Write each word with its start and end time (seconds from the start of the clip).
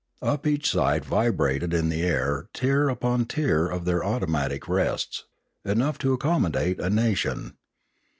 Up 0.23 0.47
each 0.47 0.67
side 0.67 1.05
vibrated 1.05 1.75
in 1.75 1.89
the 1.89 2.01
air 2.01 2.49
tier 2.55 2.89
upon 2.89 3.25
tier 3.25 3.67
of 3.67 3.85
their 3.85 4.03
automatic 4.03 4.67
rests, 4.67 5.25
enough 5.63 5.99
to 5.99 6.11
accommodate 6.13 6.79
a 6.79 6.89
nation. 6.89 7.53